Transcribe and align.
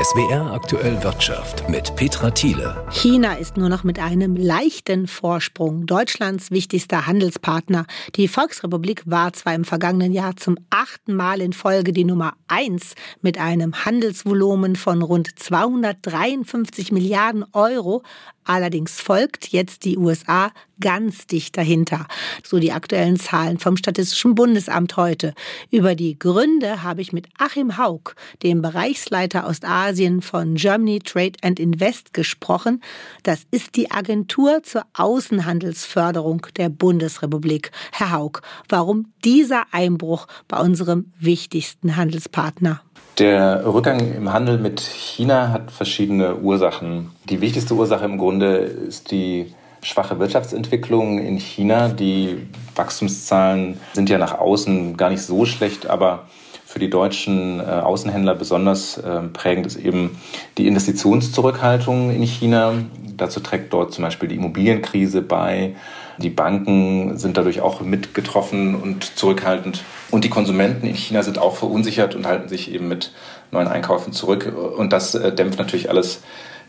SWR 0.00 0.52
aktuell 0.52 1.02
Wirtschaft 1.02 1.68
mit 1.68 1.94
Petra 1.96 2.30
Thiele. 2.30 2.86
China 2.90 3.34
ist 3.34 3.56
nur 3.56 3.68
noch 3.68 3.84
mit 3.84 3.98
einem 3.98 4.34
leichten 4.34 5.06
Vorsprung 5.06 5.84
Deutschlands 5.86 6.50
wichtigster 6.50 7.06
Handelspartner. 7.06 7.84
Die 8.14 8.28
Volksrepublik 8.28 9.02
war 9.04 9.32
zwar 9.32 9.54
im 9.54 9.64
vergangenen 9.64 10.12
Jahr 10.12 10.36
zum 10.36 10.56
achten 10.70 11.14
Mal 11.14 11.40
in 11.40 11.52
Folge 11.52 11.92
die 11.92 12.04
Nummer 12.04 12.34
eins 12.48 12.94
mit 13.20 13.38
einem 13.38 13.84
Handelsvolumen 13.84 14.76
von 14.76 15.02
rund 15.02 15.38
253 15.38 16.92
Milliarden 16.92 17.44
Euro, 17.52 18.02
Allerdings 18.44 19.00
folgt 19.00 19.48
jetzt 19.52 19.84
die 19.84 19.96
USA 19.96 20.50
ganz 20.80 21.26
dicht 21.26 21.56
dahinter. 21.56 22.06
So 22.42 22.58
die 22.58 22.72
aktuellen 22.72 23.18
Zahlen 23.18 23.58
vom 23.58 23.76
Statistischen 23.76 24.34
Bundesamt 24.34 24.96
heute. 24.96 25.34
Über 25.70 25.94
die 25.94 26.18
Gründe 26.18 26.82
habe 26.82 27.02
ich 27.02 27.12
mit 27.12 27.28
Achim 27.38 27.78
Haug, 27.78 28.14
dem 28.42 28.62
Bereichsleiter 28.62 29.46
Ostasien 29.46 30.22
von 30.22 30.54
Germany 30.54 30.98
Trade 31.00 31.32
and 31.42 31.60
Invest, 31.60 32.12
gesprochen. 32.12 32.82
Das 33.22 33.42
ist 33.50 33.76
die 33.76 33.90
Agentur 33.90 34.62
zur 34.62 34.82
Außenhandelsförderung 34.94 36.46
der 36.56 36.68
Bundesrepublik. 36.68 37.70
Herr 37.92 38.12
Haug, 38.12 38.40
warum 38.68 39.12
dieser 39.24 39.64
Einbruch 39.72 40.26
bei 40.48 40.58
unserem 40.58 41.12
wichtigsten 41.18 41.96
Handelspartner? 41.96 42.80
Der 43.18 43.66
Rückgang 43.66 44.14
im 44.14 44.32
Handel 44.32 44.58
mit 44.58 44.80
China 44.80 45.48
hat 45.50 45.70
verschiedene 45.70 46.36
Ursachen. 46.36 47.10
Die 47.28 47.40
wichtigste 47.40 47.74
Ursache 47.74 48.04
im 48.04 48.16
Grunde 48.16 48.56
ist 48.56 49.10
die 49.10 49.52
schwache 49.82 50.18
Wirtschaftsentwicklung 50.18 51.18
in 51.18 51.38
China. 51.38 51.88
Die 51.88 52.46
Wachstumszahlen 52.74 53.80
sind 53.92 54.10
ja 54.10 54.18
nach 54.18 54.38
außen 54.38 54.96
gar 54.96 55.10
nicht 55.10 55.22
so 55.22 55.44
schlecht, 55.44 55.88
aber 55.88 56.26
für 56.70 56.78
die 56.78 56.88
deutschen 56.88 57.58
äh, 57.58 57.64
Außenhändler 57.64 58.36
besonders 58.36 58.96
äh, 58.96 59.22
prägend 59.32 59.66
ist 59.66 59.76
eben 59.76 60.20
die 60.56 60.68
Investitionszurückhaltung 60.68 62.14
in 62.14 62.22
China. 62.22 62.74
Dazu 63.16 63.40
trägt 63.40 63.72
dort 63.72 63.92
zum 63.92 64.04
Beispiel 64.04 64.28
die 64.28 64.36
Immobilienkrise 64.36 65.20
bei. 65.20 65.74
Die 66.18 66.30
Banken 66.30 67.18
sind 67.18 67.36
dadurch 67.36 67.60
auch 67.60 67.80
mit 67.80 68.14
getroffen 68.14 68.76
und 68.76 69.18
zurückhaltend. 69.18 69.82
Und 70.12 70.24
die 70.24 70.28
Konsumenten 70.28 70.86
in 70.86 70.94
China 70.94 71.24
sind 71.24 71.38
auch 71.38 71.56
verunsichert 71.56 72.14
und 72.14 72.26
halten 72.26 72.48
sich 72.48 72.72
eben 72.72 72.86
mit 72.86 73.10
neuen 73.50 73.66
Einkaufen 73.66 74.12
zurück. 74.12 74.52
Und 74.76 74.92
das 74.92 75.16
äh, 75.16 75.34
dämpft 75.34 75.58
natürlich 75.58 75.90
alles 75.90 76.22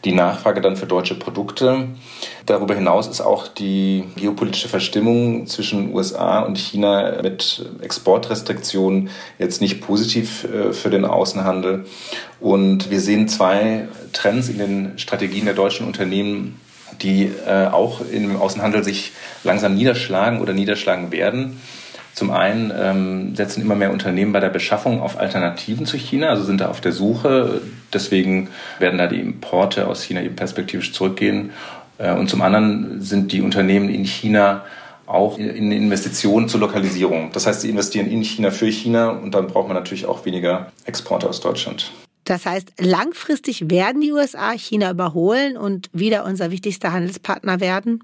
die 0.04 0.14
Nachfrage 0.14 0.62
dann 0.62 0.78
für 0.78 0.88
deutsche 0.88 1.16
Produkte. 1.16 1.88
Darüber 2.46 2.74
hinaus 2.74 3.08
ist 3.08 3.22
auch 3.22 3.48
die 3.48 4.06
geopolitische 4.16 4.68
Verstimmung 4.68 5.46
zwischen 5.48 5.94
USA 5.94 6.40
und 6.40 6.58
China 6.58 7.22
mit 7.22 7.66
Exportrestriktionen 7.82 9.10
jetzt 9.38 9.62
nicht 9.62 9.82
positiv 9.82 10.46
äh, 10.46 10.74
für 10.74 10.90
den 10.90 11.06
Außenhandel. 11.06 11.86
Und 12.40 12.90
wir 12.90 13.00
sehen 13.00 13.28
zwei 13.28 13.88
Trends 14.14 14.50
in 14.50 14.58
den 14.58 14.98
Strategien 14.98 15.46
der 15.46 15.54
deutschen 15.54 15.86
Unternehmen, 15.86 16.60
die 17.02 17.32
äh, 17.48 17.68
auch 17.68 18.02
im 18.12 18.36
Außenhandel 18.38 18.84
sich 18.84 19.12
langsam 19.44 19.76
niederschlagen 19.76 20.42
oder 20.42 20.54
niederschlagen 20.54 21.12
werden. 21.12 21.62
Zum 22.14 22.32
einen 22.32 22.72
ähm, 22.78 23.36
setzen 23.36 23.62
immer 23.62 23.76
mehr 23.76 23.92
Unternehmen 23.92 24.34
bei 24.34 24.40
der 24.40 24.50
Beschaffung 24.50 25.02
auf 25.02 25.18
Alternativen 25.18 25.86
zu 25.86 25.98
China, 25.98 26.30
also 26.30 26.44
sind 26.44 26.62
da 26.62 26.70
auf 26.70 26.82
der 26.82 26.92
Suche. 26.92 27.62
Deswegen 27.94 28.50
werden 28.80 28.98
da 28.98 29.08
die 29.08 29.20
Importe 29.20 29.88
aus 29.88 30.04
China 30.04 30.22
eben 30.22 30.36
perspektivisch 30.36 30.92
zurückgehen. 30.94 31.52
Äh, 31.98 32.14
und 32.14 32.30
zum 32.30 32.42
anderen 32.42 33.02
sind 33.02 33.32
die 33.32 33.42
Unternehmen 33.42 33.90
in 33.90 34.04
China 34.04 34.66
auch 35.08 35.38
in 35.38 35.72
Investitionen 35.72 36.48
zur 36.48 36.62
Lokalisierung. 36.62 37.32
Das 37.34 37.46
heißt, 37.46 37.62
sie 37.62 37.70
investieren 37.70 38.08
in 38.08 38.24
China 38.24 38.50
für 38.50 38.68
China 38.68 39.10
und 39.10 39.36
dann 39.36 39.48
braucht 39.48 39.68
man 39.68 39.76
natürlich 39.76 40.06
auch 40.06 40.26
weniger 40.26 40.72
Exporte 40.86 41.28
aus 41.28 41.42
Deutschland. 41.42 41.92
Das 42.24 42.46
heißt, 42.46 42.74
langfristig 42.80 43.70
werden 43.70 44.00
die 44.00 44.12
USA 44.12 44.52
China 44.52 44.92
überholen 44.92 45.58
und 45.58 45.90
wieder 45.92 46.24
unser 46.24 46.52
wichtigster 46.52 46.94
Handelspartner 46.94 47.60
werden? 47.60 48.04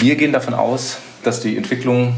Wir 0.00 0.16
gehen 0.16 0.32
davon 0.32 0.52
aus, 0.52 0.98
dass 1.22 1.40
die 1.40 1.56
Entwicklung 1.56 2.14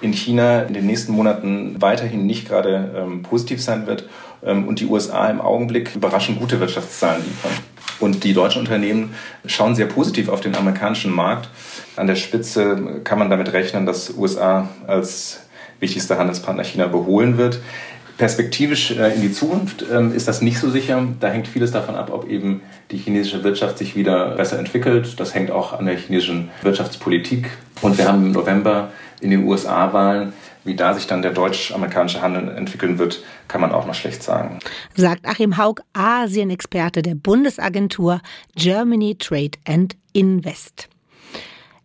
in 0.00 0.12
China 0.12 0.62
in 0.62 0.74
den 0.74 0.86
nächsten 0.86 1.12
Monaten 1.12 1.76
weiterhin 1.80 2.26
nicht 2.26 2.48
gerade 2.48 2.94
ähm, 2.96 3.22
positiv 3.22 3.62
sein 3.62 3.86
wird 3.86 4.08
ähm, 4.44 4.66
und 4.68 4.80
die 4.80 4.86
USA 4.86 5.28
im 5.28 5.40
Augenblick 5.40 5.94
überraschend 5.94 6.38
gute 6.38 6.60
Wirtschaftszahlen 6.60 7.22
liefern. 7.24 7.52
Und 8.00 8.22
die 8.22 8.32
deutschen 8.32 8.60
Unternehmen 8.60 9.14
schauen 9.46 9.74
sehr 9.74 9.86
positiv 9.86 10.28
auf 10.28 10.40
den 10.40 10.54
amerikanischen 10.54 11.12
Markt. 11.12 11.48
An 11.96 12.06
der 12.06 12.14
Spitze 12.14 13.00
kann 13.02 13.18
man 13.18 13.28
damit 13.28 13.52
rechnen, 13.52 13.86
dass 13.86 14.14
USA 14.16 14.68
als 14.86 15.40
wichtigster 15.80 16.16
Handelspartner 16.16 16.64
China 16.64 16.86
beholen 16.86 17.38
wird. 17.38 17.60
Perspektivisch 18.18 18.90
äh, 18.90 19.14
in 19.14 19.22
die 19.22 19.32
Zukunft 19.32 19.84
ähm, 19.92 20.12
ist 20.12 20.26
das 20.26 20.42
nicht 20.42 20.58
so 20.58 20.70
sicher. 20.70 21.06
Da 21.20 21.28
hängt 21.28 21.46
vieles 21.46 21.70
davon 21.70 21.94
ab, 21.94 22.10
ob 22.12 22.28
eben 22.28 22.62
die 22.90 22.96
chinesische 22.96 23.44
Wirtschaft 23.44 23.78
sich 23.78 23.94
wieder 23.94 24.30
besser 24.30 24.58
entwickelt. 24.58 25.20
Das 25.20 25.34
hängt 25.34 25.52
auch 25.52 25.72
an 25.72 25.86
der 25.86 25.96
chinesischen 25.96 26.50
Wirtschaftspolitik. 26.62 27.48
Und 27.80 27.98
wir 27.98 28.08
haben 28.08 28.26
im 28.26 28.32
November 28.32 28.90
in 29.20 29.30
den 29.30 29.44
USA-Wahlen. 29.44 30.32
Wie 30.64 30.76
da 30.76 30.92
sich 30.92 31.06
dann 31.06 31.22
der 31.22 31.32
deutsch-amerikanische 31.32 32.20
Handel 32.20 32.54
entwickeln 32.54 32.98
wird, 32.98 33.22
kann 33.46 33.60
man 33.60 33.72
auch 33.72 33.86
noch 33.86 33.94
schlecht 33.94 34.22
sagen. 34.22 34.58
Sagt 34.94 35.26
Achim 35.26 35.56
Haug, 35.56 35.76
Asien-Experte 35.94 37.00
der 37.00 37.14
Bundesagentur 37.14 38.20
Germany 38.54 39.16
Trade 39.16 39.52
and 39.66 39.96
Invest. 40.12 40.88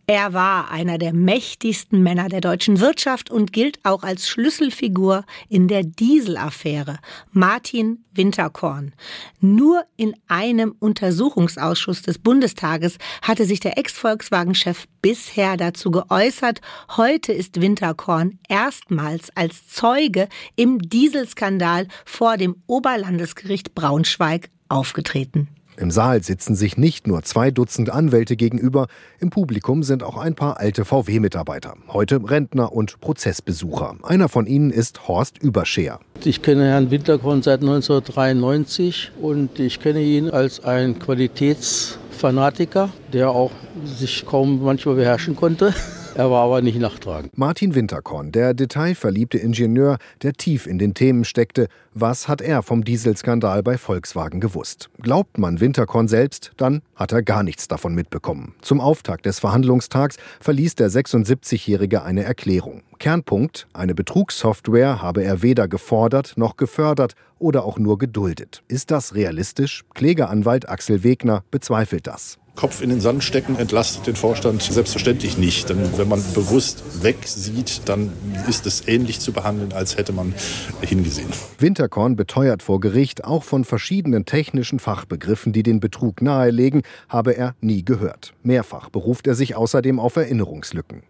Er 0.06 0.34
war 0.34 0.70
einer 0.70 0.98
der 0.98 1.14
mächtigsten 1.14 2.02
Männer 2.02 2.28
der 2.28 2.42
deutschen 2.42 2.80
Wirtschaft 2.80 3.30
und 3.30 3.54
gilt 3.54 3.78
auch 3.84 4.02
als 4.02 4.28
Schlüsselfigur 4.28 5.24
in 5.48 5.66
der 5.66 5.82
Dieselaffäre. 5.82 6.98
Martin 7.32 8.04
Winterkorn. 8.12 8.92
Nur 9.40 9.84
in 9.96 10.14
einem 10.28 10.74
Untersuchungsausschuss 10.78 12.02
des 12.02 12.18
Bundestages 12.18 12.98
hatte 13.22 13.46
sich 13.46 13.60
der 13.60 13.78
Ex-Volkswagen-Chef 13.78 14.84
bisher 15.00 15.56
dazu 15.56 15.90
geäußert. 15.90 16.60
Heute 16.96 17.32
ist 17.32 17.62
Winterkorn 17.62 18.38
erstmals 18.46 19.34
als 19.34 19.68
Zeuge 19.68 20.28
im 20.54 20.80
Dieselskandal 20.80 21.88
vor 22.04 22.36
dem 22.36 22.56
Oberlandesgericht 22.66 23.74
Braunschweig 23.74 24.50
aufgetreten. 24.68 25.48
Im 25.76 25.90
Saal 25.90 26.22
sitzen 26.22 26.54
sich 26.54 26.76
nicht 26.76 27.08
nur 27.08 27.22
zwei 27.22 27.50
Dutzend 27.50 27.90
Anwälte 27.90 28.36
gegenüber, 28.36 28.86
im 29.18 29.30
Publikum 29.30 29.82
sind 29.82 30.04
auch 30.04 30.16
ein 30.16 30.36
paar 30.36 30.60
alte 30.60 30.84
VW-Mitarbeiter, 30.84 31.74
heute 31.88 32.20
Rentner 32.30 32.72
und 32.72 33.00
Prozessbesucher. 33.00 33.96
Einer 34.04 34.28
von 34.28 34.46
ihnen 34.46 34.70
ist 34.70 35.08
Horst 35.08 35.38
Überscheer. 35.38 35.98
Ich 36.24 36.42
kenne 36.42 36.68
Herrn 36.68 36.92
Winterkorn 36.92 37.42
seit 37.42 37.60
1993 37.60 39.10
und 39.20 39.58
ich 39.58 39.80
kenne 39.80 40.00
ihn 40.00 40.30
als 40.30 40.62
ein 40.62 41.00
Qualitätsfanatiker, 41.00 42.90
der 43.12 43.30
auch 43.30 43.50
sich 43.84 44.24
kaum 44.26 44.62
manchmal 44.62 44.94
beherrschen 44.94 45.34
konnte. 45.34 45.74
Er 46.16 46.30
war 46.30 46.44
aber 46.44 46.62
nicht 46.62 46.78
nachtragend. 46.78 47.36
Martin 47.36 47.74
Winterkorn, 47.74 48.30
der 48.30 48.54
detailverliebte 48.54 49.36
Ingenieur, 49.36 49.98
der 50.22 50.34
tief 50.34 50.68
in 50.68 50.78
den 50.78 50.94
Themen 50.94 51.24
steckte. 51.24 51.66
Was 51.92 52.28
hat 52.28 52.40
er 52.40 52.62
vom 52.62 52.84
Dieselskandal 52.84 53.64
bei 53.64 53.76
Volkswagen 53.76 54.38
gewusst? 54.38 54.90
Glaubt 55.02 55.38
man 55.38 55.58
Winterkorn 55.58 56.06
selbst, 56.06 56.52
dann 56.56 56.82
hat 56.94 57.10
er 57.10 57.22
gar 57.22 57.42
nichts 57.42 57.66
davon 57.66 57.96
mitbekommen. 57.96 58.54
Zum 58.62 58.80
Auftakt 58.80 59.26
des 59.26 59.40
Verhandlungstags 59.40 60.16
verließ 60.38 60.76
der 60.76 60.88
76-Jährige 60.88 62.04
eine 62.04 62.22
Erklärung. 62.22 62.82
Kernpunkt, 63.00 63.66
eine 63.72 63.96
Betrugssoftware 63.96 65.02
habe 65.02 65.24
er 65.24 65.42
weder 65.42 65.66
gefordert 65.66 66.34
noch 66.36 66.56
gefördert 66.56 67.16
oder 67.40 67.64
auch 67.64 67.78
nur 67.78 67.98
geduldet. 67.98 68.62
Ist 68.68 68.92
das 68.92 69.16
realistisch? 69.16 69.84
Klägeranwalt 69.94 70.68
Axel 70.68 71.02
Wegner 71.02 71.42
bezweifelt 71.50 72.06
das. 72.06 72.38
Kopf 72.56 72.82
in 72.82 72.88
den 72.88 73.00
Sand 73.00 73.24
stecken 73.24 73.56
entlastet 73.56 74.06
den 74.06 74.16
Vorstand 74.16 74.62
selbstverständlich 74.62 75.38
nicht. 75.38 75.68
Denn 75.68 75.98
wenn 75.98 76.08
man 76.08 76.22
bewusst 76.34 77.02
wegsieht, 77.02 77.82
dann 77.86 78.12
ist 78.48 78.66
es 78.66 78.86
ähnlich 78.86 79.20
zu 79.20 79.32
behandeln, 79.32 79.72
als 79.72 79.96
hätte 79.96 80.12
man 80.12 80.34
hingesehen. 80.80 81.28
Winterkorn 81.58 82.16
beteuert 82.16 82.62
vor 82.62 82.80
Gericht, 82.80 83.24
auch 83.24 83.42
von 83.42 83.64
verschiedenen 83.64 84.24
technischen 84.24 84.78
Fachbegriffen, 84.78 85.52
die 85.52 85.62
den 85.62 85.80
Betrug 85.80 86.22
nahelegen, 86.22 86.82
habe 87.08 87.36
er 87.36 87.54
nie 87.60 87.84
gehört. 87.84 88.34
Mehrfach 88.42 88.88
beruft 88.88 89.26
er 89.26 89.34
sich 89.34 89.56
außerdem 89.56 89.98
auf 89.98 90.16
Erinnerungslücken. 90.16 91.02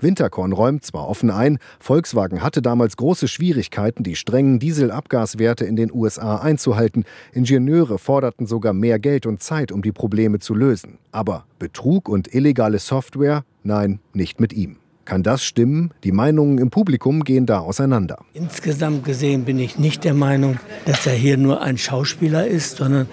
Winterkorn 0.00 0.52
räumt 0.52 0.84
zwar 0.84 1.08
offen 1.08 1.30
ein, 1.30 1.58
Volkswagen 1.80 2.42
hatte 2.42 2.62
damals 2.62 2.96
große 2.96 3.28
Schwierigkeiten, 3.28 4.02
die 4.02 4.16
strengen 4.16 4.58
Dieselabgaswerte 4.58 5.64
in 5.64 5.76
den 5.76 5.92
USA 5.92 6.36
einzuhalten. 6.36 7.04
Ingenieure 7.32 7.98
forderten 7.98 8.46
sogar 8.46 8.72
mehr 8.72 8.98
Geld 8.98 9.26
und 9.26 9.42
Zeit, 9.42 9.72
um 9.72 9.82
die 9.82 9.92
Probleme 9.92 10.38
zu 10.38 10.54
lösen. 10.54 10.98
Aber 11.12 11.44
Betrug 11.58 12.08
und 12.08 12.34
illegale 12.34 12.78
Software? 12.78 13.44
Nein, 13.62 14.00
nicht 14.12 14.40
mit 14.40 14.52
ihm. 14.52 14.76
Kann 15.08 15.22
das 15.22 15.42
stimmen? 15.42 15.94
Die 16.04 16.12
Meinungen 16.12 16.58
im 16.58 16.68
Publikum 16.68 17.24
gehen 17.24 17.46
da 17.46 17.60
auseinander. 17.60 18.18
Insgesamt 18.34 19.06
gesehen 19.06 19.44
bin 19.44 19.58
ich 19.58 19.78
nicht 19.78 20.04
der 20.04 20.12
Meinung, 20.12 20.58
dass 20.84 21.06
er 21.06 21.14
hier 21.14 21.38
nur 21.38 21.62
ein 21.62 21.78
Schauspieler 21.78 22.46
ist, 22.46 22.76
sondern 22.76 23.08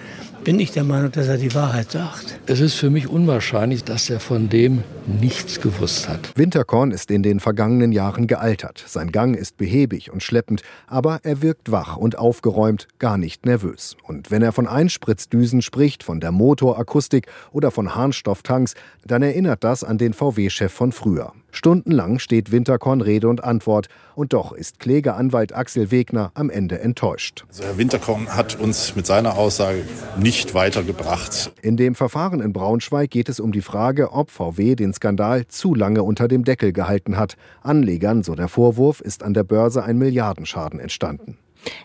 bin 0.46 0.60
ich 0.60 0.70
der 0.70 0.84
Meinung, 0.84 1.10
dass 1.10 1.26
er 1.26 1.38
die 1.38 1.52
Wahrheit 1.56 1.90
sagt. 1.90 2.38
Es 2.46 2.60
ist 2.60 2.74
für 2.74 2.88
mich 2.88 3.08
unwahrscheinlich, 3.08 3.82
dass 3.82 4.08
er 4.08 4.20
von 4.20 4.48
dem 4.48 4.84
nichts 5.20 5.60
gewusst 5.60 6.08
hat. 6.08 6.30
Winterkorn 6.36 6.92
ist 6.92 7.10
in 7.10 7.24
den 7.24 7.40
vergangenen 7.40 7.90
Jahren 7.90 8.28
gealtert. 8.28 8.84
Sein 8.86 9.10
Gang 9.10 9.34
ist 9.34 9.56
behäbig 9.56 10.12
und 10.12 10.22
schleppend, 10.22 10.62
aber 10.86 11.18
er 11.24 11.42
wirkt 11.42 11.72
wach 11.72 11.96
und 11.96 12.16
aufgeräumt, 12.16 12.86
gar 13.00 13.18
nicht 13.18 13.44
nervös. 13.44 13.96
Und 14.04 14.30
wenn 14.30 14.40
er 14.40 14.52
von 14.52 14.68
Einspritzdüsen 14.68 15.62
spricht, 15.62 16.04
von 16.04 16.20
der 16.20 16.30
Motorakustik 16.30 17.26
oder 17.50 17.72
von 17.72 17.96
Harnstofftanks, 17.96 18.74
dann 19.04 19.24
erinnert 19.24 19.64
das 19.64 19.82
an 19.82 19.98
den 19.98 20.12
VW-Chef 20.12 20.72
von 20.72 20.92
früher. 20.92 21.32
Stundenlang 21.56 22.18
steht 22.18 22.52
Winterkorn 22.52 23.00
Rede 23.00 23.28
und 23.28 23.42
Antwort. 23.42 23.88
Und 24.14 24.34
doch 24.34 24.52
ist 24.52 24.78
Klägeranwalt 24.78 25.54
Axel 25.54 25.90
Wegner 25.90 26.30
am 26.34 26.50
Ende 26.50 26.80
enttäuscht. 26.80 27.44
Also 27.48 27.64
Herr 27.64 27.78
Winterkorn 27.78 28.28
hat 28.28 28.60
uns 28.60 28.94
mit 28.94 29.06
seiner 29.06 29.38
Aussage 29.38 29.84
nicht 30.18 30.52
weitergebracht. 30.52 31.52
In 31.62 31.78
dem 31.78 31.94
Verfahren 31.94 32.40
in 32.40 32.52
Braunschweig 32.52 33.10
geht 33.10 33.30
es 33.30 33.40
um 33.40 33.52
die 33.52 33.62
Frage, 33.62 34.12
ob 34.12 34.30
VW 34.30 34.74
den 34.74 34.92
Skandal 34.92 35.46
zu 35.48 35.74
lange 35.74 36.02
unter 36.02 36.28
dem 36.28 36.44
Deckel 36.44 36.74
gehalten 36.74 37.16
hat. 37.16 37.36
Anlegern, 37.62 38.22
so 38.22 38.34
der 38.34 38.48
Vorwurf, 38.48 39.00
ist 39.00 39.22
an 39.22 39.32
der 39.32 39.44
Börse 39.44 39.82
ein 39.82 39.96
Milliardenschaden 39.96 40.78
entstanden. 40.78 41.38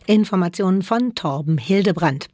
Informationen 0.05 0.81
von 0.81 1.15
Torben 1.15 1.57
Hildebrand. 1.57 2.27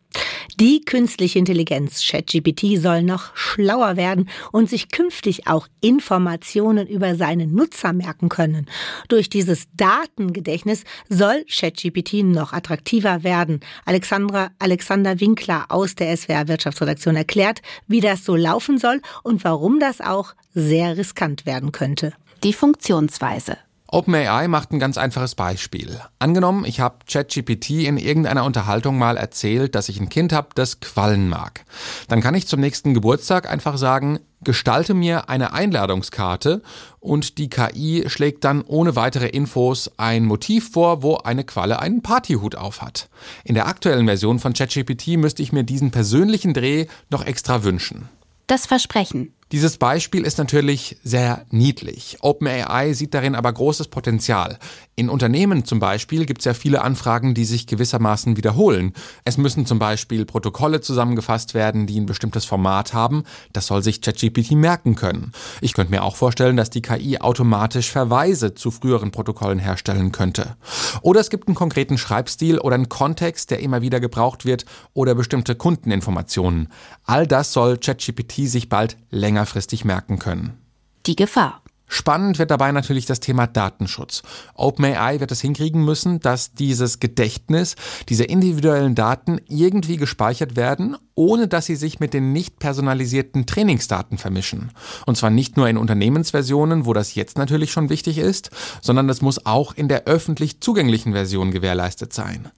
Die 0.59 0.81
künstliche 0.81 1.37
Intelligenz 1.37 2.03
ChatGPT 2.03 2.81
soll 2.81 3.03
noch 3.03 3.35
schlauer 3.35 3.95
werden 3.95 4.27
und 4.51 4.69
sich 4.69 4.89
künftig 4.89 5.45
auch 5.45 5.67
Informationen 5.81 6.87
über 6.87 7.15
seine 7.15 7.45
Nutzer 7.45 7.93
merken 7.93 8.27
können. 8.29 8.65
Durch 9.07 9.29
dieses 9.29 9.67
Datengedächtnis 9.75 10.83
soll 11.09 11.45
ChatGPT 11.45 12.23
noch 12.23 12.53
attraktiver 12.53 13.23
werden. 13.23 13.59
Alexandra 13.85 14.49
Alexander 14.57 15.19
Winkler 15.19 15.65
aus 15.69 15.93
der 15.93 16.15
SWR 16.17 16.47
Wirtschaftsredaktion 16.47 17.15
erklärt, 17.15 17.61
wie 17.87 18.01
das 18.01 18.25
so 18.25 18.35
laufen 18.35 18.79
soll 18.79 19.01
und 19.21 19.43
warum 19.43 19.79
das 19.79 20.01
auch 20.01 20.33
sehr 20.55 20.97
riskant 20.97 21.45
werden 21.45 21.71
könnte. 21.71 22.13
Die 22.43 22.53
Funktionsweise. 22.53 23.57
OpenAI 23.97 24.47
macht 24.47 24.71
ein 24.71 24.77
ganz 24.77 24.95
einfaches 24.99 25.33
Beispiel. 25.33 25.99
Angenommen, 26.19 26.65
ich 26.65 26.81
habe 26.81 26.97
ChatGPT 27.11 27.71
in 27.87 27.97
irgendeiner 27.97 28.43
Unterhaltung 28.43 28.99
mal 28.99 29.17
erzählt, 29.17 29.73
dass 29.73 29.89
ich 29.89 29.99
ein 29.99 30.09
Kind 30.09 30.33
habe, 30.33 30.49
das 30.53 30.81
Quallen 30.81 31.29
mag. 31.29 31.65
Dann 32.07 32.21
kann 32.21 32.35
ich 32.35 32.45
zum 32.45 32.59
nächsten 32.59 32.93
Geburtstag 32.93 33.49
einfach 33.49 33.75
sagen, 33.79 34.19
gestalte 34.43 34.93
mir 34.93 35.29
eine 35.29 35.51
Einladungskarte 35.51 36.61
und 36.99 37.39
die 37.39 37.49
KI 37.49 38.03
schlägt 38.05 38.43
dann 38.43 38.61
ohne 38.61 38.95
weitere 38.95 39.29
Infos 39.29 39.89
ein 39.97 40.25
Motiv 40.25 40.69
vor, 40.73 41.01
wo 41.01 41.17
eine 41.17 41.43
Qualle 41.43 41.79
einen 41.79 42.03
Partyhut 42.03 42.55
aufhat. 42.55 43.09
In 43.45 43.55
der 43.55 43.65
aktuellen 43.65 44.05
Version 44.05 44.37
von 44.37 44.53
ChatGPT 44.53 45.17
müsste 45.17 45.41
ich 45.41 45.53
mir 45.53 45.63
diesen 45.63 45.89
persönlichen 45.89 46.53
Dreh 46.53 46.85
noch 47.09 47.25
extra 47.25 47.63
wünschen. 47.63 48.09
Das 48.45 48.67
Versprechen. 48.67 49.33
Dieses 49.51 49.77
Beispiel 49.77 50.23
ist 50.23 50.37
natürlich 50.37 50.97
sehr 51.03 51.45
niedlich. 51.51 52.17
OpenAI 52.21 52.93
sieht 52.93 53.13
darin 53.13 53.33
aber 53.33 53.53
großes 53.53 53.87
Potenzial. 53.87 54.59
In 54.99 55.09
Unternehmen 55.09 55.63
zum 55.63 55.79
Beispiel 55.79 56.25
gibt 56.25 56.41
es 56.41 56.45
ja 56.45 56.53
viele 56.53 56.81
Anfragen, 56.81 57.33
die 57.33 57.45
sich 57.45 57.67
gewissermaßen 57.67 58.35
wiederholen. 58.35 58.93
Es 59.23 59.37
müssen 59.37 59.65
zum 59.65 59.79
Beispiel 59.79 60.25
Protokolle 60.25 60.81
zusammengefasst 60.81 61.53
werden, 61.53 61.87
die 61.87 61.99
ein 61.99 62.07
bestimmtes 62.07 62.43
Format 62.43 62.93
haben. 62.93 63.23
Das 63.53 63.67
soll 63.67 63.83
sich 63.83 64.01
ChatGPT 64.01 64.51
merken 64.51 64.95
können. 64.95 65.31
Ich 65.61 65.73
könnte 65.73 65.91
mir 65.91 66.03
auch 66.03 66.15
vorstellen, 66.15 66.57
dass 66.57 66.71
die 66.71 66.81
KI 66.81 67.19
automatisch 67.19 67.91
Verweise 67.91 68.55
zu 68.55 68.71
früheren 68.71 69.11
Protokollen 69.11 69.59
herstellen 69.59 70.11
könnte. 70.11 70.57
Oder 71.03 71.21
es 71.21 71.29
gibt 71.29 71.47
einen 71.47 71.55
konkreten 71.55 71.97
Schreibstil 71.97 72.57
oder 72.57 72.75
einen 72.75 72.89
Kontext, 72.89 73.51
der 73.51 73.59
immer 73.59 73.83
wieder 73.83 73.99
gebraucht 73.99 74.45
wird 74.45 74.65
oder 74.93 75.13
bestimmte 75.15 75.55
Kundeninformationen. 75.55 76.69
All 77.05 77.27
das 77.27 77.53
soll 77.53 77.77
ChatGPT 77.77 78.49
sich 78.49 78.67
bald 78.67 78.97
länger 79.11 79.37
längerfristig 79.37 79.85
merken 79.85 80.17
können. 80.17 80.57
Die 81.05 81.15
Gefahr. 81.15 81.61
Spannend 81.87 82.37
wird 82.37 82.51
dabei 82.51 82.73
natürlich 82.73 83.05
das 83.05 83.21
Thema 83.21 83.47
Datenschutz. 83.47 84.21
OpenAI 84.55 85.21
wird 85.21 85.31
es 85.31 85.39
hinkriegen 85.39 85.85
müssen, 85.85 86.19
dass 86.19 86.53
dieses 86.53 86.99
Gedächtnis, 86.99 87.75
diese 88.09 88.25
individuellen 88.25 88.93
Daten 88.93 89.39
irgendwie 89.47 89.95
gespeichert 89.95 90.57
werden, 90.57 90.97
ohne 91.15 91.47
dass 91.47 91.65
sie 91.65 91.77
sich 91.77 92.01
mit 92.01 92.13
den 92.13 92.33
nicht 92.33 92.59
personalisierten 92.59 93.45
Trainingsdaten 93.45 94.17
vermischen. 94.17 94.71
Und 95.05 95.15
zwar 95.15 95.29
nicht 95.29 95.55
nur 95.55 95.69
in 95.69 95.77
Unternehmensversionen, 95.77 96.85
wo 96.85 96.93
das 96.93 97.15
jetzt 97.15 97.37
natürlich 97.37 97.71
schon 97.71 97.89
wichtig 97.89 98.17
ist, 98.17 98.51
sondern 98.81 99.07
es 99.07 99.21
muss 99.21 99.45
auch 99.45 99.73
in 99.73 99.87
der 99.87 100.03
öffentlich 100.05 100.59
zugänglichen 100.59 101.13
Version 101.13 101.51
gewährleistet 101.51 102.11
sein. 102.11 102.51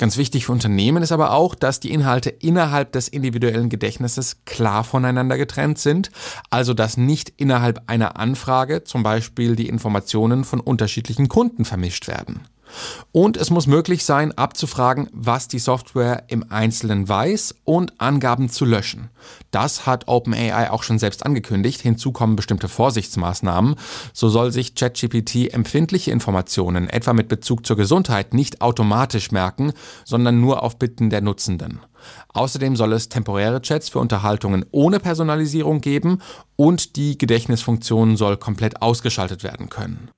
Ganz 0.00 0.16
wichtig 0.16 0.46
für 0.46 0.52
Unternehmen 0.52 1.02
ist 1.02 1.12
aber 1.12 1.32
auch, 1.32 1.54
dass 1.54 1.78
die 1.78 1.90
Inhalte 1.92 2.30
innerhalb 2.30 2.92
des 2.92 3.06
individuellen 3.06 3.68
Gedächtnisses 3.68 4.38
klar 4.46 4.82
voneinander 4.82 5.36
getrennt 5.36 5.78
sind, 5.78 6.10
also 6.48 6.72
dass 6.72 6.96
nicht 6.96 7.34
innerhalb 7.36 7.82
einer 7.86 8.16
Anfrage 8.18 8.82
zum 8.82 9.02
Beispiel 9.02 9.56
die 9.56 9.68
Informationen 9.68 10.44
von 10.44 10.60
unterschiedlichen 10.60 11.28
Kunden 11.28 11.66
vermischt 11.66 12.08
werden. 12.08 12.40
Und 13.12 13.36
es 13.36 13.50
muss 13.50 13.66
möglich 13.66 14.04
sein, 14.04 14.36
abzufragen, 14.36 15.08
was 15.12 15.48
die 15.48 15.58
Software 15.58 16.24
im 16.28 16.50
Einzelnen 16.50 17.08
weiß 17.08 17.56
und 17.64 18.00
Angaben 18.00 18.48
zu 18.48 18.64
löschen. 18.64 19.10
Das 19.50 19.86
hat 19.86 20.08
OpenAI 20.08 20.70
auch 20.70 20.82
schon 20.82 20.98
selbst 20.98 21.26
angekündigt. 21.26 21.80
Hinzu 21.80 22.12
kommen 22.12 22.36
bestimmte 22.36 22.68
Vorsichtsmaßnahmen. 22.68 23.76
So 24.12 24.28
soll 24.28 24.52
sich 24.52 24.74
ChatGPT 24.74 25.52
empfindliche 25.52 26.10
Informationen, 26.10 26.88
etwa 26.88 27.12
mit 27.12 27.28
Bezug 27.28 27.66
zur 27.66 27.76
Gesundheit, 27.76 28.34
nicht 28.34 28.60
automatisch 28.60 29.32
merken, 29.32 29.72
sondern 30.04 30.40
nur 30.40 30.62
auf 30.62 30.78
Bitten 30.78 31.10
der 31.10 31.20
Nutzenden. 31.20 31.80
Außerdem 32.32 32.76
soll 32.76 32.92
es 32.92 33.08
temporäre 33.08 33.60
Chats 33.60 33.88
für 33.88 33.98
Unterhaltungen 33.98 34.64
ohne 34.70 35.00
Personalisierung 35.00 35.80
geben 35.80 36.22
und 36.56 36.96
die 36.96 37.18
Gedächtnisfunktion 37.18 38.16
soll 38.16 38.36
komplett 38.36 38.82
ausgeschaltet 38.82 39.42
werden 39.42 39.68
können. 39.68 40.10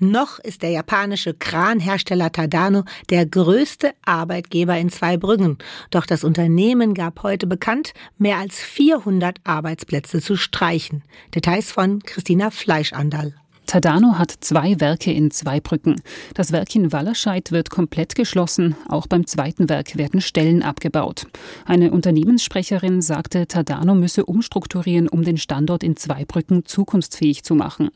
Noch 0.00 0.38
ist 0.38 0.62
der 0.62 0.70
japanische 0.70 1.34
Kranhersteller 1.34 2.30
Tadano 2.30 2.84
der 3.10 3.26
größte 3.26 3.92
Arbeitgeber 4.04 4.78
in 4.78 4.90
Zweibrücken. 4.90 5.58
Doch 5.90 6.06
das 6.06 6.22
Unternehmen 6.22 6.94
gab 6.94 7.24
heute 7.24 7.48
bekannt, 7.48 7.94
mehr 8.16 8.36
als 8.36 8.60
400 8.60 9.38
Arbeitsplätze 9.42 10.20
zu 10.20 10.36
streichen. 10.36 11.02
Details 11.34 11.72
von 11.72 12.00
Christina 12.02 12.50
Fleischandal. 12.50 13.34
Tadano 13.68 14.16
hat 14.16 14.32
zwei 14.40 14.80
Werke 14.80 15.12
in 15.12 15.30
Zweibrücken. 15.30 16.00
Das 16.32 16.52
Werk 16.52 16.74
in 16.74 16.90
Wallerscheid 16.90 17.52
wird 17.52 17.68
komplett 17.68 18.14
geschlossen. 18.14 18.76
Auch 18.88 19.06
beim 19.06 19.26
zweiten 19.26 19.68
Werk 19.68 19.98
werden 19.98 20.22
Stellen 20.22 20.62
abgebaut. 20.62 21.26
Eine 21.66 21.90
Unternehmenssprecherin 21.90 23.02
sagte, 23.02 23.46
Tadano 23.46 23.94
müsse 23.94 24.24
umstrukturieren, 24.24 25.06
um 25.06 25.22
den 25.22 25.36
Standort 25.36 25.82
in 25.82 25.98
Zweibrücken 25.98 26.64
zukunftsfähig 26.64 27.42
zu 27.42 27.54
machen. 27.54 27.90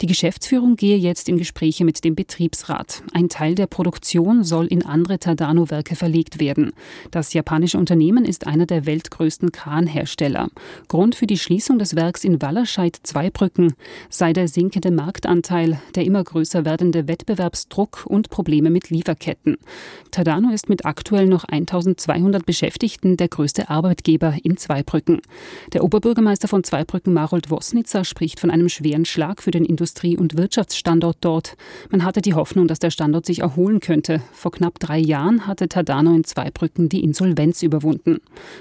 Die 0.00 0.06
Geschäftsführung 0.06 0.76
gehe 0.76 0.96
jetzt 0.96 1.28
in 1.28 1.36
Gespräche 1.36 1.84
mit 1.84 2.04
dem 2.04 2.14
Betriebsrat. 2.14 3.02
Ein 3.12 3.28
Teil 3.28 3.54
der 3.54 3.66
Produktion 3.66 4.44
soll 4.44 4.64
in 4.64 4.82
andere 4.82 5.18
Tadano-Werke 5.18 5.94
verlegt 5.94 6.40
werden. 6.40 6.72
Das 7.10 7.34
japanische 7.34 7.76
Unternehmen 7.76 8.24
ist 8.24 8.46
einer 8.46 8.64
der 8.64 8.86
weltgrößten 8.86 9.52
Kranhersteller. 9.52 10.48
Grund 10.88 11.16
für 11.16 11.26
die 11.26 11.36
Schließung 11.36 11.78
des 11.78 11.96
Werks 11.96 12.24
in 12.24 12.40
Wallerscheid 12.40 12.96
Zweibrücken 13.02 13.74
sei 14.08 14.32
der 14.32 14.48
sinkende 14.48 14.90
Markt 14.90 15.17
Marktanteil, 15.18 15.80
der 15.96 16.04
immer 16.04 16.22
größer 16.22 16.64
werdende 16.64 17.08
Wettbewerbsdruck 17.08 18.06
und 18.06 18.30
Probleme 18.30 18.70
mit 18.70 18.90
Lieferketten. 18.90 19.56
Tadano 20.12 20.52
ist 20.52 20.68
mit 20.68 20.86
aktuell 20.86 21.26
noch 21.26 21.42
1200 21.42 22.46
Beschäftigten 22.46 23.16
der 23.16 23.26
größte 23.26 23.68
Arbeitgeber 23.68 24.36
in 24.44 24.56
Zweibrücken. 24.56 25.20
Der 25.72 25.82
Oberbürgermeister 25.82 26.46
von 26.46 26.62
Zweibrücken, 26.62 27.12
Marold 27.12 27.50
Wosnitzer, 27.50 28.04
spricht 28.04 28.38
von 28.38 28.52
einem 28.52 28.68
schweren 28.68 29.04
Schlag 29.04 29.42
für 29.42 29.50
den 29.50 29.64
Industrie- 29.64 30.16
und 30.16 30.38
Wirtschaftsstandort 30.38 31.16
dort. 31.20 31.56
Man 31.90 32.04
hatte 32.04 32.22
die 32.22 32.34
Hoffnung, 32.34 32.68
dass 32.68 32.78
der 32.78 32.92
Standort 32.92 33.26
sich 33.26 33.40
erholen 33.40 33.80
könnte. 33.80 34.22
Vor 34.30 34.52
knapp 34.52 34.78
drei 34.78 34.98
Jahren 34.98 35.48
hatte 35.48 35.68
Tadano 35.68 36.14
in 36.14 36.22
Zweibrücken 36.22 36.88
die 36.88 37.02
Insolvenz 37.02 37.64
überwunden. 37.64 38.18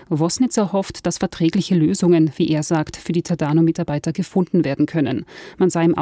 Wosnitzer 0.09 0.73
hofft, 0.73 1.05
dass 1.05 1.19
verträgliche 1.19 1.75
Lösungen, 1.75 2.31
wie 2.37 2.49
er 2.49 2.63
sagt, 2.63 2.97
für 2.97 3.11
die 3.11 3.21
Tadano-Mitarbeiter 3.21 4.11
gefunden 4.11 4.65
werden 4.65 4.87
können. 4.87 5.25
Man 5.59 5.69
sei 5.69 5.85
im 5.85 5.95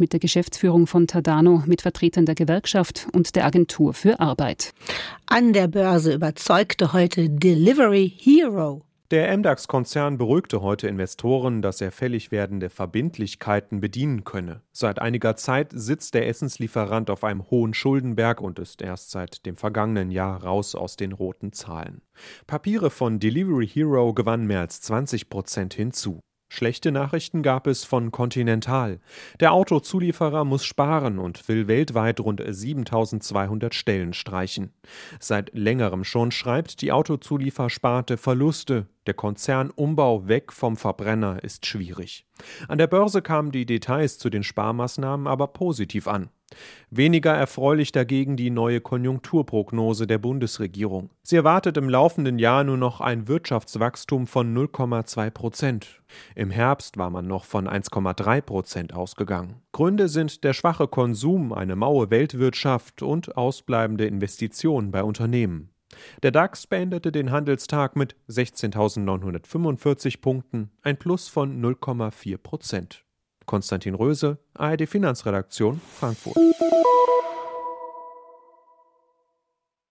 Austausch 0.00 0.06
mit 0.08 0.12
der 0.12 0.20
Geschäftsführung 0.20 0.86
von 0.86 1.06
Tadano, 1.06 1.62
mit 1.66 1.82
Vertretern 1.82 2.24
der 2.24 2.34
Gewerkschaft 2.34 3.06
und 3.12 3.36
der 3.36 3.44
Agentur 3.44 3.94
für 3.94 4.18
Arbeit. 4.18 4.72
An 5.26 5.52
der 5.52 5.68
Börse 5.68 6.14
überzeugte 6.14 6.92
heute 6.92 7.28
Delivery 7.28 8.10
Hero. 8.16 8.82
Der 9.10 9.36
MDAX-Konzern 9.36 10.18
beruhigte 10.18 10.62
heute 10.62 10.86
Investoren, 10.86 11.62
dass 11.62 11.80
er 11.80 11.90
fällig 11.90 12.30
werdende 12.30 12.70
Verbindlichkeiten 12.70 13.80
bedienen 13.80 14.22
könne. 14.22 14.62
Seit 14.70 15.00
einiger 15.00 15.34
Zeit 15.34 15.72
sitzt 15.74 16.14
der 16.14 16.28
Essenslieferant 16.28 17.10
auf 17.10 17.24
einem 17.24 17.50
hohen 17.50 17.74
Schuldenberg 17.74 18.40
und 18.40 18.60
ist 18.60 18.82
erst 18.82 19.10
seit 19.10 19.44
dem 19.46 19.56
vergangenen 19.56 20.12
Jahr 20.12 20.44
raus 20.44 20.76
aus 20.76 20.94
den 20.96 21.10
roten 21.10 21.52
Zahlen. 21.52 22.02
Papiere 22.46 22.90
von 22.90 23.18
Delivery 23.18 23.66
Hero 23.66 24.14
gewannen 24.14 24.46
mehr 24.46 24.60
als 24.60 24.80
20 24.80 25.28
Prozent 25.28 25.74
hinzu. 25.74 26.20
Schlechte 26.52 26.90
Nachrichten 26.90 27.44
gab 27.44 27.68
es 27.68 27.84
von 27.84 28.10
Continental. 28.10 28.98
Der 29.38 29.52
Autozulieferer 29.52 30.44
muss 30.44 30.64
sparen 30.64 31.20
und 31.20 31.46
will 31.46 31.68
weltweit 31.68 32.18
rund 32.18 32.42
7200 32.44 33.72
Stellen 33.72 34.12
streichen. 34.12 34.72
Seit 35.20 35.54
längerem 35.54 36.02
schon 36.02 36.32
schreibt 36.32 36.82
die 36.82 36.90
Autozuliefersparte 36.90 38.16
Verluste. 38.16 38.88
Der 39.06 39.14
Konzernumbau 39.14 40.26
weg 40.26 40.52
vom 40.52 40.76
Verbrenner 40.76 41.42
ist 41.44 41.66
schwierig. 41.66 42.26
An 42.66 42.78
der 42.78 42.88
Börse 42.88 43.22
kamen 43.22 43.52
die 43.52 43.64
Details 43.64 44.18
zu 44.18 44.28
den 44.28 44.42
Sparmaßnahmen 44.42 45.28
aber 45.28 45.46
positiv 45.46 46.08
an. 46.08 46.30
Weniger 46.90 47.32
erfreulich 47.32 47.92
dagegen 47.92 48.36
die 48.36 48.50
neue 48.50 48.80
Konjunkturprognose 48.80 50.06
der 50.06 50.18
Bundesregierung. 50.18 51.10
Sie 51.22 51.36
erwartet 51.36 51.76
im 51.76 51.88
laufenden 51.88 52.38
Jahr 52.38 52.64
nur 52.64 52.76
noch 52.76 53.00
ein 53.00 53.28
Wirtschaftswachstum 53.28 54.26
von 54.26 54.56
0,2 54.56 55.30
Prozent. 55.30 56.02
Im 56.34 56.50
Herbst 56.50 56.98
war 56.98 57.10
man 57.10 57.26
noch 57.26 57.44
von 57.44 57.68
1,3 57.68 58.40
Prozent 58.40 58.94
ausgegangen. 58.94 59.62
Gründe 59.72 60.08
sind 60.08 60.42
der 60.42 60.52
schwache 60.52 60.88
Konsum, 60.88 61.52
eine 61.52 61.76
maue 61.76 62.10
Weltwirtschaft 62.10 63.02
und 63.02 63.36
ausbleibende 63.36 64.06
Investitionen 64.06 64.90
bei 64.90 65.04
Unternehmen. 65.04 65.70
Der 66.22 66.30
DAX 66.30 66.66
beendete 66.66 67.12
den 67.12 67.30
Handelstag 67.30 67.96
mit 67.96 68.16
16.945 68.28 70.20
Punkten, 70.20 70.70
ein 70.82 70.96
Plus 70.96 71.28
von 71.28 71.60
0,4 71.62 72.38
Prozent. 72.38 73.04
Konstantin 73.50 73.96
Röse, 73.96 74.38
ARD 74.54 74.86
Finanzredaktion, 74.86 75.80
Frankfurt. 75.98 76.36